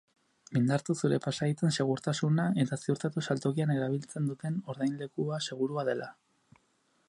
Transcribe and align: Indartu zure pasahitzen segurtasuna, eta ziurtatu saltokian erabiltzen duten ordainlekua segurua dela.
Indartu 0.59 0.93
zure 1.01 1.19
pasahitzen 1.25 1.75
segurtasuna, 1.83 2.47
eta 2.63 2.79
ziurtatu 2.85 3.25
saltokian 3.27 3.75
erabiltzen 3.77 4.33
duten 4.33 4.59
ordainlekua 4.75 5.41
segurua 5.51 5.85
dela. 5.93 6.13